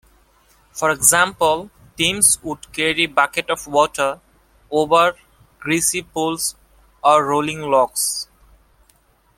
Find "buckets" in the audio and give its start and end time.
3.05-3.51